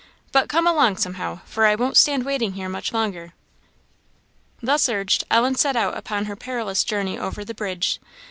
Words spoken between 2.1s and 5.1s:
waiting here much longer." Thus